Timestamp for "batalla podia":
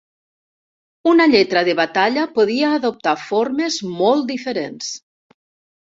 1.81-2.73